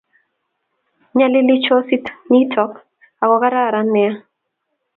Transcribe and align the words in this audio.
Nyalil 1.17 1.47
chosit 1.65 2.05
nitok 2.31 2.71
ak 3.21 3.27
ko 3.31 3.35
kararan 3.41 3.87
nea 3.93 4.13